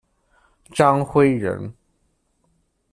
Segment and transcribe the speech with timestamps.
[0.73, 1.71] 张晖人。